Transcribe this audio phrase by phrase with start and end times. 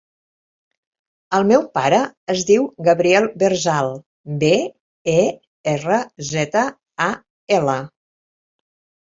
[1.39, 1.99] El meu pare
[2.33, 3.91] es diu Gabriel Berzal:
[4.45, 4.51] be,
[5.15, 5.19] e,
[5.75, 6.01] erra,
[6.33, 6.65] zeta,
[7.11, 7.13] a,
[7.61, 7.79] ela.